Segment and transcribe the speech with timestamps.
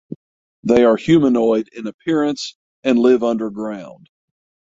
[0.63, 4.09] They are humanoid in appearance and live underground.